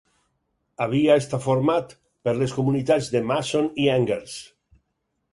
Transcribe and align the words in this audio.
Havia 0.83 1.17
esta 1.21 1.39
format 1.43 1.93
per 2.27 2.33
les 2.39 2.55
comunitats 2.59 3.09
de 3.17 3.21
Masson 3.33 3.69
i 3.85 3.85
Angers. 3.97 4.39